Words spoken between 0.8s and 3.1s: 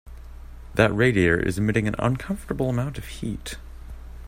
radiator is emitting an uncomfortable amount of